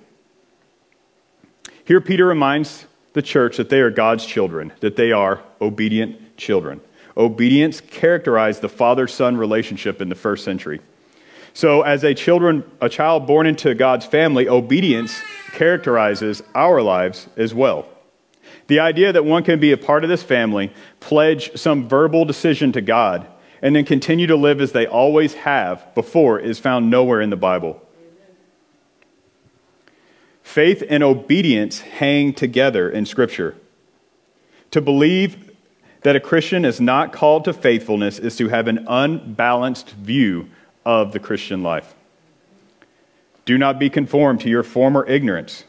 [1.86, 6.82] Here, Peter reminds the church that they are God's children, that they are obedient children.
[7.18, 10.82] Obedience characterized the father son relationship in the first century.
[11.54, 15.22] So, as a, children, a child born into God's family, obedience
[15.54, 17.88] characterizes our lives as well.
[18.68, 22.72] The idea that one can be a part of this family, pledge some verbal decision
[22.74, 23.28] to God,
[23.62, 27.38] and then continue to live as they always have before is found nowhere in the
[27.38, 27.82] Bible.
[30.44, 33.56] Faith and obedience hang together in Scripture.
[34.72, 35.45] To believe
[36.06, 40.48] that a Christian is not called to faithfulness is to have an unbalanced view
[40.86, 41.96] of the Christian life.
[43.46, 45.64] Do not be conformed to your former ignorance.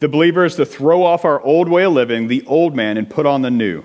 [0.00, 3.08] The believer is to throw off our old way of living, the old man, and
[3.08, 3.84] put on the new,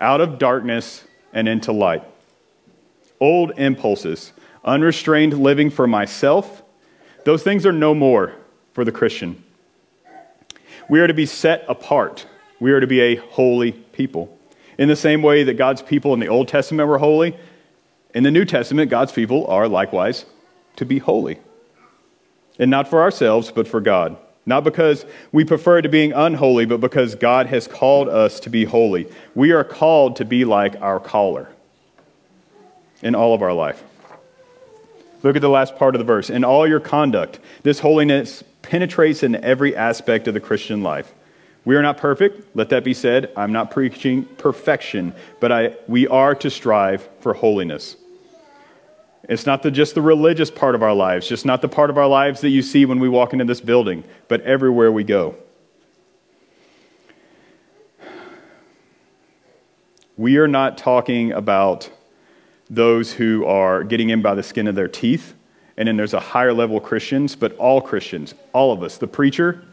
[0.00, 2.02] out of darkness and into light.
[3.20, 4.32] Old impulses,
[4.64, 6.64] unrestrained living for myself,
[7.24, 8.34] those things are no more
[8.72, 9.44] for the Christian.
[10.88, 12.26] We are to be set apart.
[12.58, 14.36] We are to be a holy people.
[14.80, 17.36] In the same way that God's people in the Old Testament were holy,
[18.14, 20.24] in the New Testament, God's people are likewise
[20.76, 21.38] to be holy.
[22.58, 24.16] And not for ourselves, but for God.
[24.46, 28.64] Not because we prefer to being unholy, but because God has called us to be
[28.64, 29.06] holy.
[29.34, 31.50] We are called to be like our caller
[33.02, 33.84] in all of our life.
[35.22, 36.30] Look at the last part of the verse.
[36.30, 41.12] In all your conduct, this holiness penetrates in every aspect of the Christian life.
[41.64, 43.32] We are not perfect, let that be said.
[43.36, 47.96] I'm not preaching perfection, but I, we are to strive for holiness.
[49.28, 51.98] It's not the, just the religious part of our lives, just not the part of
[51.98, 55.36] our lives that you see when we walk into this building, but everywhere we go.
[60.16, 61.90] We are not talking about
[62.68, 65.34] those who are getting in by the skin of their teeth,
[65.76, 69.64] and then there's a higher level Christians, but all Christians, all of us, the preacher,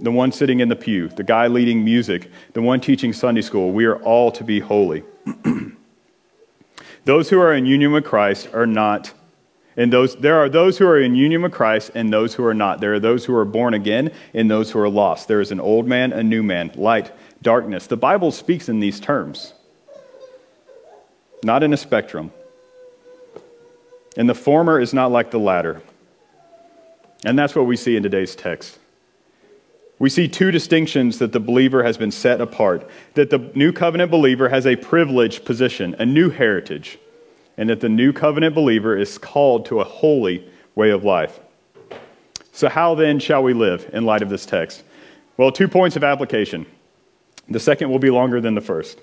[0.00, 3.72] the one sitting in the pew, the guy leading music, the one teaching Sunday school,
[3.72, 5.02] we are all to be holy.
[7.04, 9.12] those who are in union with Christ are not,
[9.76, 12.54] and those, there are those who are in union with Christ and those who are
[12.54, 12.80] not.
[12.80, 15.28] There are those who are born again and those who are lost.
[15.28, 17.86] There is an old man, a new man, light, darkness.
[17.86, 19.52] The Bible speaks in these terms,
[21.42, 22.32] not in a spectrum.
[24.16, 25.80] And the former is not like the latter.
[27.24, 28.78] And that's what we see in today's text.
[29.98, 34.10] We see two distinctions that the believer has been set apart that the new covenant
[34.10, 36.98] believer has a privileged position, a new heritage,
[37.56, 41.40] and that the new covenant believer is called to a holy way of life.
[42.52, 44.84] So, how then shall we live in light of this text?
[45.36, 46.66] Well, two points of application.
[47.48, 49.00] The second will be longer than the first.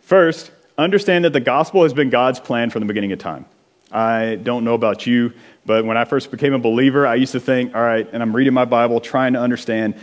[0.00, 3.44] First, understand that the gospel has been God's plan from the beginning of time.
[3.92, 5.32] I don't know about you,
[5.66, 8.34] but when I first became a believer, I used to think, all right, and I'm
[8.34, 9.94] reading my Bible, trying to understand,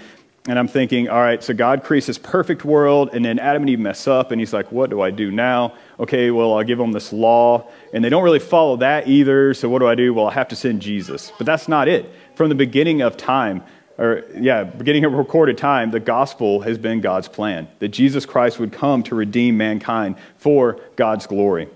[0.48, 3.70] and I'm thinking, all right, so God creates this perfect world, and then Adam and
[3.70, 5.74] Eve mess up, and he's like, what do I do now?
[6.00, 9.70] Okay, well, I'll give them this law, and they don't really follow that either, so
[9.70, 10.14] what do I do?
[10.14, 11.32] Well, I have to send Jesus.
[11.38, 12.14] But that's not it.
[12.36, 13.64] From the beginning of time,
[13.98, 18.60] or yeah, beginning of recorded time, the gospel has been God's plan that Jesus Christ
[18.60, 21.70] would come to redeem mankind for God's glory.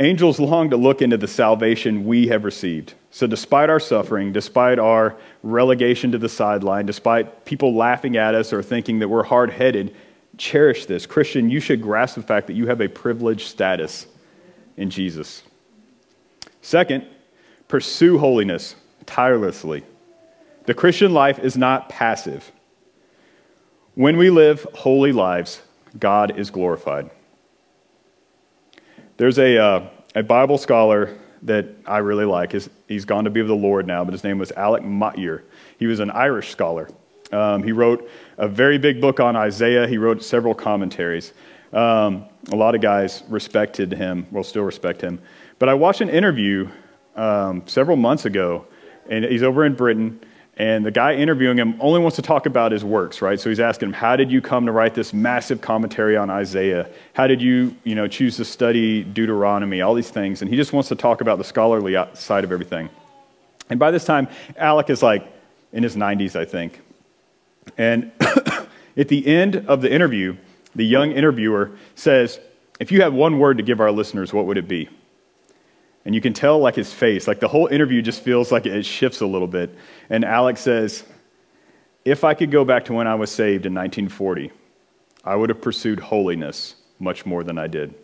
[0.00, 2.94] Angels long to look into the salvation we have received.
[3.10, 8.52] So, despite our suffering, despite our relegation to the sideline, despite people laughing at us
[8.52, 9.94] or thinking that we're hard headed,
[10.36, 11.04] cherish this.
[11.04, 14.06] Christian, you should grasp the fact that you have a privileged status
[14.76, 15.42] in Jesus.
[16.62, 17.04] Second,
[17.66, 19.82] pursue holiness tirelessly.
[20.66, 22.52] The Christian life is not passive.
[23.94, 25.60] When we live holy lives,
[25.98, 27.10] God is glorified.
[29.18, 32.52] There's a, uh, a Bible scholar that I really like.
[32.52, 35.42] His, he's gone to be with the Lord now, but his name was Alec Motyer.
[35.76, 36.88] He was an Irish scholar.
[37.32, 39.88] Um, he wrote a very big book on Isaiah.
[39.88, 41.32] He wrote several commentaries.
[41.72, 45.20] Um, a lot of guys respected him, will still respect him.
[45.58, 46.68] But I watched an interview
[47.16, 48.66] um, several months ago,
[49.10, 50.20] and he's over in Britain,
[50.58, 53.38] and the guy interviewing him only wants to talk about his works, right?
[53.38, 56.90] So he's asking him, How did you come to write this massive commentary on Isaiah?
[57.12, 59.82] How did you, you know, choose to study Deuteronomy?
[59.82, 60.42] All these things.
[60.42, 62.90] And he just wants to talk about the scholarly side of everything.
[63.70, 65.32] And by this time, Alec is like
[65.72, 66.80] in his 90s, I think.
[67.76, 68.10] And
[68.96, 70.36] at the end of the interview,
[70.74, 72.40] the young interviewer says,
[72.80, 74.88] If you had one word to give our listeners, what would it be?
[76.08, 78.86] And you can tell, like, his face, like, the whole interview just feels like it
[78.86, 79.74] shifts a little bit.
[80.08, 81.04] And Alex says,
[82.02, 84.50] If I could go back to when I was saved in 1940,
[85.22, 87.94] I would have pursued holiness much more than I did.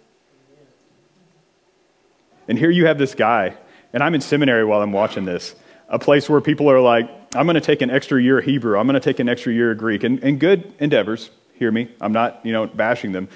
[2.46, 3.56] And here you have this guy,
[3.94, 5.54] and I'm in seminary while I'm watching this,
[5.88, 8.78] a place where people are like, I'm going to take an extra year of Hebrew,
[8.78, 11.88] I'm going to take an extra year of Greek, and, and good endeavors, hear me,
[12.02, 13.30] I'm not, you know, bashing them.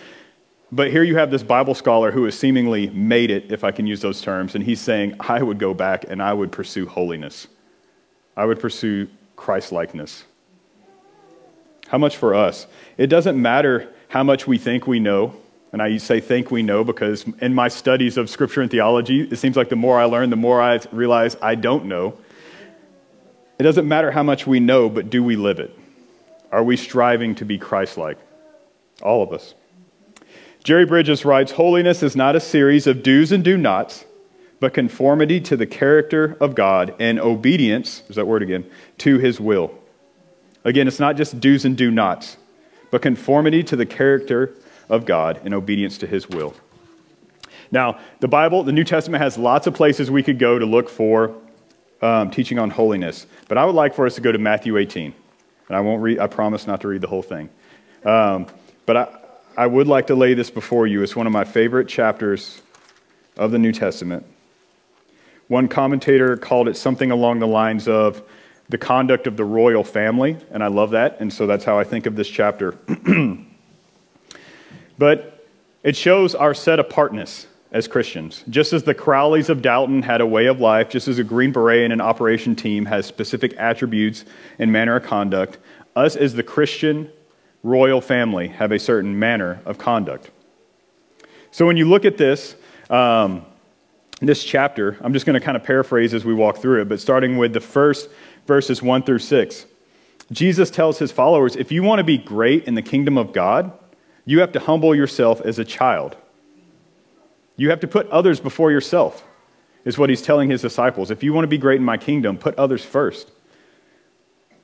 [0.70, 3.86] But here you have this Bible scholar who has seemingly made it, if I can
[3.86, 7.46] use those terms, and he's saying, I would go back and I would pursue holiness.
[8.36, 10.24] I would pursue Christ likeness.
[11.88, 12.66] How much for us?
[12.98, 15.34] It doesn't matter how much we think we know.
[15.72, 19.36] And I say think we know because in my studies of scripture and theology, it
[19.36, 22.18] seems like the more I learn, the more I realize I don't know.
[23.58, 25.76] It doesn't matter how much we know, but do we live it?
[26.52, 28.18] Are we striving to be Christ like?
[29.02, 29.54] All of us.
[30.68, 34.04] Jerry Bridges writes Holiness is not a series of do's and do nots,
[34.60, 39.40] but conformity to the character of God and obedience, is that word again, to his
[39.40, 39.72] will.
[40.64, 42.36] Again, it's not just do's and do nots,
[42.90, 44.56] but conformity to the character
[44.90, 46.54] of God and obedience to his will.
[47.70, 50.90] Now, the Bible, the New Testament, has lots of places we could go to look
[50.90, 51.34] for
[52.02, 55.14] um, teaching on holiness, but I would like for us to go to Matthew 18.
[55.68, 57.48] And I won't read, I promise not to read the whole thing.
[58.04, 58.48] Um,
[58.84, 59.17] but I,
[59.58, 61.02] I would like to lay this before you.
[61.02, 62.62] It's one of my favorite chapters
[63.36, 64.24] of the New Testament.
[65.48, 68.22] One commentator called it something along the lines of
[68.68, 71.82] the conduct of the royal family, and I love that, and so that's how I
[71.82, 72.78] think of this chapter.
[74.98, 75.44] but
[75.82, 78.44] it shows our set apartness as Christians.
[78.48, 81.50] Just as the Crawleys of Downton had a way of life, just as a Green
[81.50, 84.24] Beret in an operation team has specific attributes
[84.60, 85.58] and manner of conduct,
[85.96, 87.10] us as the Christian
[87.62, 90.30] royal family have a certain manner of conduct.
[91.50, 92.56] So when you look at this,
[92.90, 93.44] um,
[94.20, 97.00] this chapter, I'm just going to kind of paraphrase as we walk through it, but
[97.00, 98.08] starting with the first
[98.46, 99.66] verses 1 through 6.
[100.30, 103.72] Jesus tells his followers if you want to be great in the kingdom of God,
[104.24, 106.16] you have to humble yourself as a child.
[107.56, 109.24] You have to put others before yourself,
[109.84, 111.10] is what he's telling his disciples.
[111.10, 113.30] If you want to be great in my kingdom, put others first.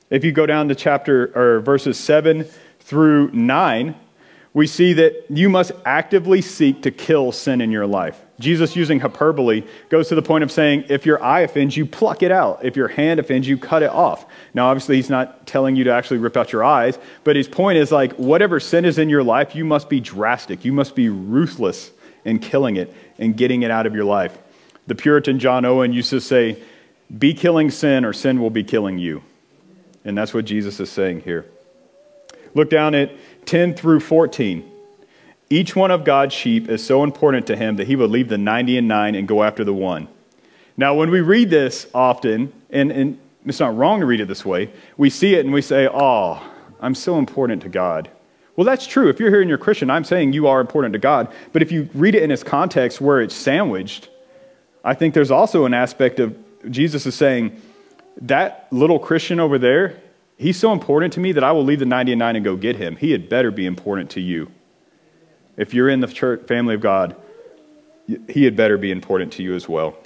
[0.09, 2.47] If you go down to chapter or verses 7
[2.85, 3.95] through 9,
[4.53, 8.21] we see that you must actively seek to kill sin in your life.
[8.39, 12.21] Jesus, using hyperbole, goes to the point of saying, if your eye offends you, pluck
[12.21, 12.63] it out.
[12.63, 14.25] If your hand offends you, cut it off.
[14.53, 17.79] Now, obviously, he's not telling you to actually rip out your eyes, but his point
[17.79, 20.63] is like, whatever sin is in your life, you must be drastic.
[20.63, 21.91] You must be ruthless
[22.23, 24.37] in killing it and getting it out of your life.
[24.87, 26.61] The Puritan John Owen used to say,
[27.17, 29.23] be killing sin, or sin will be killing you.
[30.03, 31.45] And that's what Jesus is saying here.
[32.55, 33.11] Look down at
[33.45, 34.71] 10 through 14.
[35.51, 38.37] Each one of God's sheep is so important to him that he would leave the
[38.37, 40.07] 90 and 9 and go after the one.
[40.75, 44.43] Now, when we read this often, and, and it's not wrong to read it this
[44.43, 46.41] way, we see it and we say, Oh,
[46.79, 48.09] I'm so important to God.
[48.55, 49.09] Well, that's true.
[49.09, 51.31] If you're here and you're Christian, I'm saying you are important to God.
[51.51, 54.09] But if you read it in its context where it's sandwiched,
[54.83, 56.37] I think there's also an aspect of
[56.71, 57.61] Jesus is saying,
[58.21, 59.99] that little Christian over there,
[60.37, 62.97] He's so important to me that I will leave the 99 and go get him.
[62.97, 64.51] He had better be important to you.
[65.57, 67.15] If you're in the church family of God,
[68.29, 69.97] he had better be important to you as well.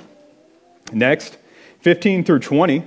[0.93, 1.37] Next,
[1.81, 2.83] 15 through 20.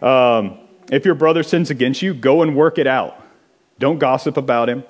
[0.00, 0.58] Um,
[0.90, 3.20] if your brother sins against you, go and work it out.
[3.78, 4.84] Don't gossip about him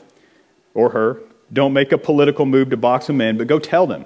[0.74, 1.20] or her.
[1.52, 4.04] Don't make a political move to box him in, but go tell them.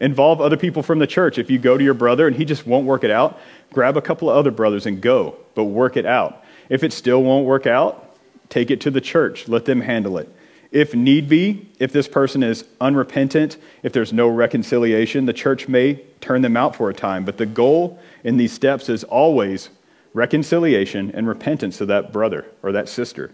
[0.00, 1.38] Involve other people from the church.
[1.38, 3.38] If you go to your brother and he just won't work it out,
[3.72, 6.42] grab a couple of other brothers and go, but work it out.
[6.70, 8.16] If it still won't work out,
[8.48, 9.48] take it to the church.
[9.48, 10.34] Let them handle it.
[10.72, 15.96] If need be, if this person is unrepentant, if there's no reconciliation, the church may
[16.20, 17.24] turn them out for a time.
[17.24, 19.70] But the goal in these steps is always
[20.14, 23.32] reconciliation and repentance to that brother or that sister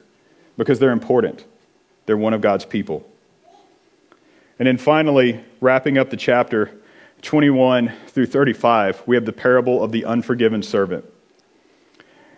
[0.57, 1.45] because they're important.
[2.07, 3.07] They're one of God's people.
[4.59, 6.71] And then finally, wrapping up the chapter
[7.21, 11.05] 21 through 35, we have the parable of the unforgiven servant.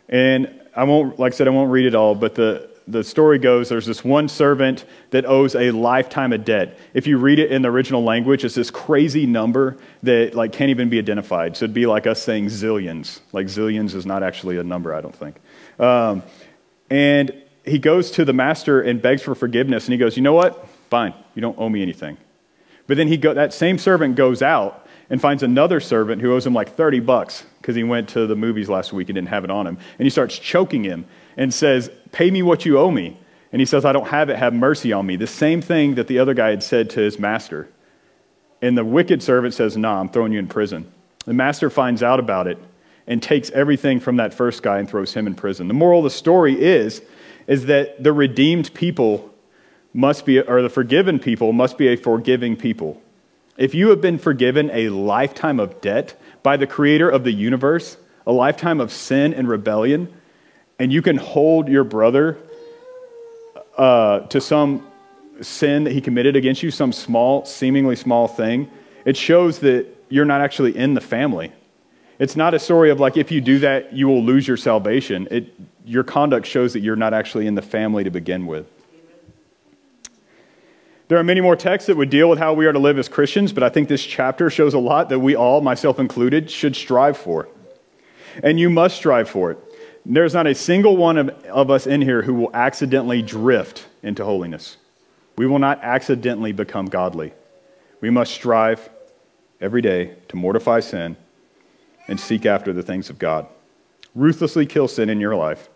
[0.09, 3.41] And I won't, like I said, I won't read it all, but the, the story
[3.41, 6.79] goes there's this one servant that owes a lifetime of debt.
[6.95, 10.71] If you read it in the original language, it's this crazy number that like can't
[10.71, 11.57] even be identified.
[11.57, 13.19] So it'd be like us saying zillions.
[13.33, 15.41] Like zillions is not actually a number, I don't think.
[15.81, 16.23] Um,
[16.91, 20.33] and he goes to the master and begs for forgiveness, and he goes, "You know
[20.33, 20.65] what?
[20.91, 22.17] Fine, you don't owe me anything."
[22.87, 26.47] But then he go, that same servant goes out and finds another servant who owes
[26.47, 29.45] him like 30 bucks because he went to the movies last week and didn't have
[29.45, 29.79] it on him.
[29.99, 33.19] And he starts choking him and says, Pay me what you owe me.
[33.53, 35.17] And he says, I don't have it, have mercy on me.
[35.17, 37.69] The same thing that the other guy had said to his master.
[38.61, 40.91] And the wicked servant says, Nah, I'm throwing you in prison.
[41.25, 42.59] The master finds out about it
[43.07, 45.69] and takes everything from that first guy and throws him in prison.
[45.69, 47.01] The moral of the story is,
[47.47, 49.35] is that the redeemed people
[49.95, 53.03] must be, or the forgiven people must be a forgiving people.
[53.59, 57.97] If you have been forgiven a lifetime of debt by the creator of the universe,
[58.25, 60.15] a lifetime of sin and rebellion,
[60.79, 62.39] and you can hold your brother
[63.77, 64.87] uh, to some
[65.41, 68.71] sin that he committed against you, some small, seemingly small thing,
[69.05, 71.53] it shows that you're not actually in the family.
[72.21, 75.27] It's not a story of like, if you do that, you will lose your salvation.
[75.33, 75.53] It,
[75.85, 78.67] your conduct shows that you're not actually in the family to begin with.
[81.09, 83.09] There are many more texts that would deal with how we are to live as
[83.09, 86.77] Christians, but I think this chapter shows a lot that we all, myself included, should
[86.77, 87.49] strive for.
[88.43, 89.59] And you must strive for it.
[90.05, 94.25] There's not a single one of, of us in here who will accidentally drift into
[94.25, 94.77] holiness.
[95.37, 97.33] We will not accidentally become godly.
[98.01, 98.91] We must strive
[99.61, 101.17] every day to mortify sin
[102.07, 103.47] and seek after the things of God.
[104.15, 105.69] Ruthlessly kill sin in your life.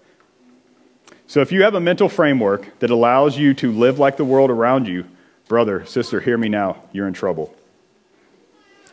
[1.26, 4.51] So, if you have a mental framework that allows you to live like the world
[4.51, 5.07] around you,
[5.49, 7.55] brother, sister, hear me now, you're in trouble.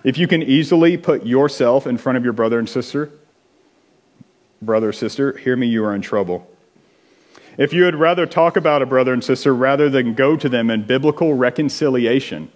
[0.04, 3.12] If you can easily put yourself in front of your brother and sister,
[4.62, 6.50] brother sister, hear me, you are in trouble.
[7.58, 10.70] If you would rather talk about a brother and sister rather than go to them
[10.70, 12.50] in biblical reconciliation,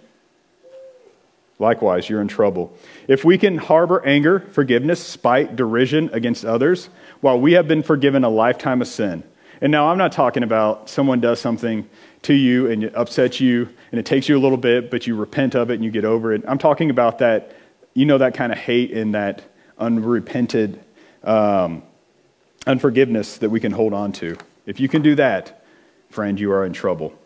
[1.58, 2.74] likewise, you're in trouble.
[3.06, 6.88] If we can harbor anger, forgiveness, spite, derision against others,
[7.20, 9.22] while we have been forgiven a lifetime of sin,
[9.60, 11.88] and now I'm not talking about someone does something
[12.22, 15.14] to you and it upsets you and it takes you a little bit, but you
[15.14, 16.42] repent of it and you get over it.
[16.48, 17.52] I'm talking about that,
[17.94, 19.40] you know, that kind of hate and that
[19.78, 20.84] unrepented
[21.22, 21.84] um,
[22.66, 24.36] unforgiveness that we can hold on to.
[24.66, 25.64] If you can do that,
[26.10, 27.16] friend, you are in trouble.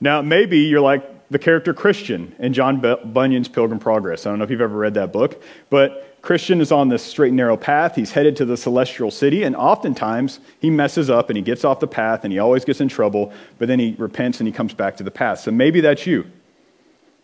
[0.00, 4.24] Now, maybe you're like the character Christian in John Bunyan's Pilgrim Progress.
[4.24, 7.28] I don't know if you've ever read that book, but Christian is on this straight
[7.28, 7.94] and narrow path.
[7.94, 11.80] He's headed to the celestial city, and oftentimes he messes up and he gets off
[11.80, 14.74] the path and he always gets in trouble, but then he repents and he comes
[14.74, 15.40] back to the path.
[15.40, 16.26] So maybe that's you.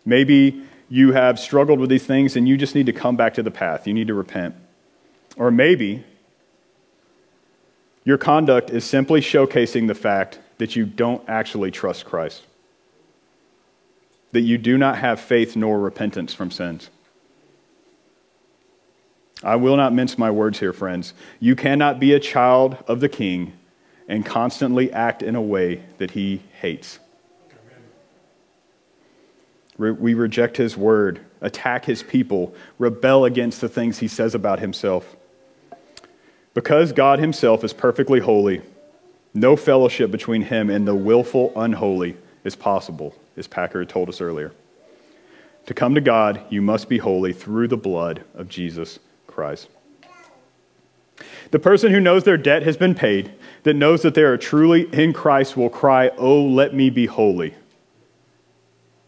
[0.05, 3.43] Maybe you have struggled with these things and you just need to come back to
[3.43, 3.87] the path.
[3.87, 4.55] You need to repent.
[5.35, 6.03] Or maybe
[8.03, 12.43] your conduct is simply showcasing the fact that you don't actually trust Christ,
[14.35, 16.89] that you do not have faith nor repentance from sins.
[19.41, 21.13] I will not mince my words here, friends.
[21.39, 23.53] You cannot be a child of the king
[24.09, 26.99] and constantly act in a way that he hates.
[29.77, 35.15] We reject his word, attack his people, rebel against the things he says about himself.
[36.53, 38.63] Because God himself is perfectly holy,
[39.33, 44.53] no fellowship between him and the willful unholy is possible, as Packer told us earlier.
[45.65, 49.67] To come to God, you must be holy through the blood of Jesus Christ.
[51.51, 53.33] The person who knows their debt has been paid,
[53.63, 57.55] that knows that they are truly in Christ, will cry, Oh, let me be holy.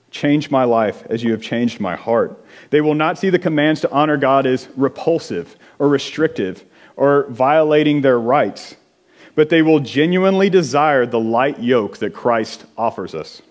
[0.10, 2.44] Change my life as you have changed my heart.
[2.70, 6.64] They will not see the commands to honor God as repulsive or restrictive
[6.96, 8.76] or violating their rights,
[9.38, 13.44] but they will genuinely desire the light yoke that Christ offers us.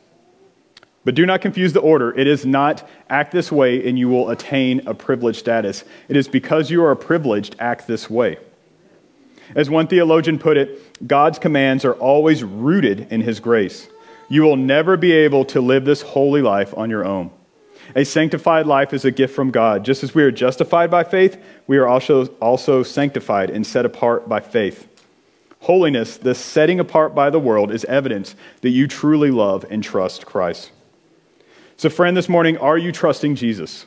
[1.05, 2.13] But do not confuse the order.
[2.19, 5.85] It is not act this way and you will attain a privileged status.
[6.09, 8.39] It is because you are privileged, act this way.
[9.55, 13.87] As one theologian put it, God's commands are always rooted in His grace.
[14.29, 17.31] You will never be able to live this holy life on your own.
[17.95, 19.85] A sanctified life is a gift from God.
[19.85, 24.29] Just as we are justified by faith, we are also, also sanctified and set apart
[24.29, 24.89] by faith.
[25.67, 30.25] Holiness, the setting apart by the world, is evidence that you truly love and trust
[30.25, 30.71] Christ.
[31.77, 33.85] So, friend, this morning, are you trusting Jesus?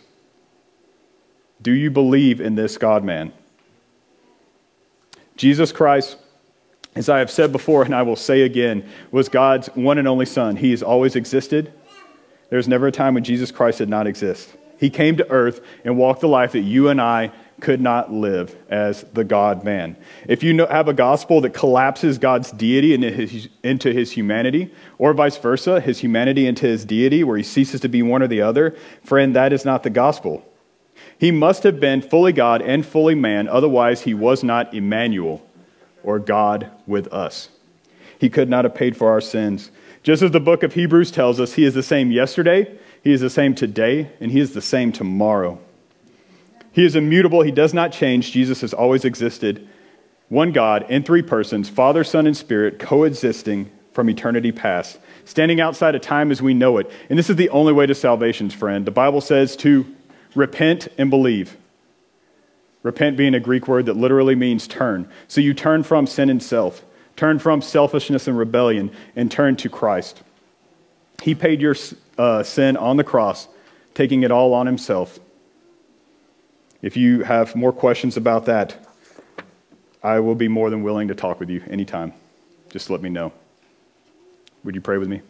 [1.61, 3.31] Do you believe in this God man?
[5.37, 6.17] Jesus Christ,
[6.95, 10.25] as I have said before and I will say again, was God's one and only
[10.25, 10.57] Son.
[10.57, 11.71] He has always existed.
[12.49, 14.53] There's never a time when Jesus Christ did not exist.
[14.81, 18.55] He came to earth and walked the life that you and I could not live
[18.69, 19.95] as the God man.
[20.27, 25.13] If you have a gospel that collapses God's deity into his, into his, humanity, or
[25.13, 28.41] vice versa, his humanity into his deity, where he ceases to be one or the
[28.41, 30.45] other, friend, that is not the gospel.
[31.17, 35.45] He must have been fully God and fully man, otherwise, he was not Emmanuel,
[36.03, 37.49] or God with us.
[38.19, 39.71] He could not have paid for our sins.
[40.03, 43.21] Just as the book of Hebrews tells us, He is the same yesterday, He is
[43.21, 45.59] the same today, and He is the same tomorrow.
[46.71, 48.31] He is immutable, He does not change.
[48.31, 49.67] Jesus has always existed.
[50.29, 55.95] One God in three persons, Father, Son, and Spirit, coexisting from eternity past, standing outside
[55.95, 56.89] of time as we know it.
[57.09, 58.85] And this is the only way to salvation, friend.
[58.85, 59.85] The Bible says to
[60.35, 61.57] repent and believe.
[62.83, 65.09] Repent being a Greek word that literally means turn.
[65.27, 66.85] So you turn from sin and self.
[67.15, 70.21] Turn from selfishness and rebellion and turn to Christ.
[71.21, 71.75] He paid your
[72.17, 73.49] uh, sin on the cross,
[73.93, 75.19] taking it all on himself.
[76.81, 78.85] If you have more questions about that,
[80.01, 82.13] I will be more than willing to talk with you anytime.
[82.69, 83.33] Just let me know.
[84.63, 85.21] Would you pray with me?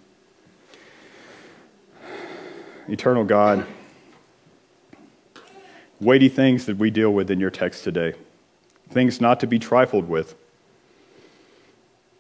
[2.88, 3.66] Eternal God,
[6.00, 8.14] weighty things that we deal with in your text today,
[8.90, 10.36] things not to be trifled with.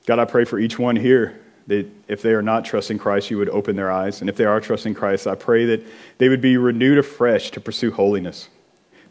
[0.05, 3.37] God, I pray for each one here that if they are not trusting Christ, you
[3.37, 4.21] would open their eyes.
[4.21, 5.85] And if they are trusting Christ, I pray that
[6.17, 8.49] they would be renewed afresh to pursue holiness,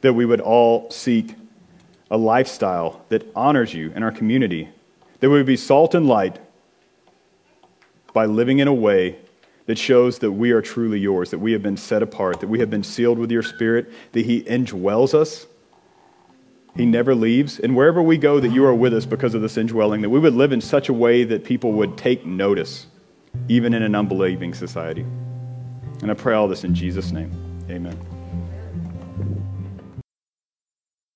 [0.00, 1.34] that we would all seek
[2.10, 4.68] a lifestyle that honors you in our community,
[5.20, 6.38] that we would be salt and light
[8.12, 9.18] by living in a way
[9.66, 12.58] that shows that we are truly yours, that we have been set apart, that we
[12.58, 15.46] have been sealed with your spirit, that He indwells us.
[16.74, 17.58] He never leaves.
[17.58, 20.20] And wherever we go, that you are with us because of this indwelling, that we
[20.20, 22.86] would live in such a way that people would take notice,
[23.48, 25.04] even in an unbelieving society.
[26.00, 27.30] And I pray all this in Jesus' name.
[27.68, 28.17] Amen.